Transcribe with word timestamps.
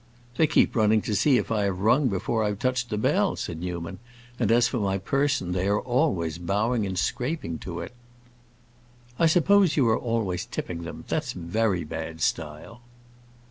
"They 0.35 0.47
keep 0.47 0.75
running 0.75 1.03
to 1.03 1.13
see 1.13 1.37
if 1.37 1.51
I 1.51 1.65
have 1.65 1.77
rung 1.81 2.07
before 2.07 2.43
I 2.43 2.47
have 2.47 2.57
touched 2.57 2.89
the 2.89 2.97
bell," 2.97 3.35
said 3.35 3.59
Newman 3.59 3.99
"and 4.39 4.51
as 4.51 4.67
for 4.67 4.79
my 4.79 4.97
person 4.97 5.51
they 5.51 5.67
are 5.67 5.79
always 5.79 6.39
bowing 6.39 6.87
and 6.87 6.97
scraping 6.97 7.59
to 7.59 7.81
it." 7.81 7.93
"I 9.19 9.27
suppose 9.27 9.77
you 9.77 9.87
are 9.89 9.99
always 9.99 10.47
tipping 10.47 10.81
them. 10.85 11.05
That's 11.07 11.33
very 11.33 11.83
bad 11.83 12.19
style." 12.21 12.81